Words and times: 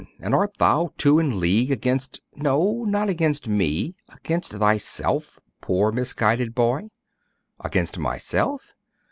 and 0.19 0.33
art 0.33 0.57
thou 0.57 0.89
too 0.97 1.19
in 1.19 1.39
league 1.39 1.69
against 1.69 2.23
no, 2.35 2.83
not 2.85 3.07
against 3.07 3.47
me; 3.47 3.93
against 4.09 4.51
thyself, 4.51 5.39
poor 5.61 5.91
misguided 5.91 6.55
boy?' 6.55 6.89
'Against 7.63 7.99
myself? 7.99 8.73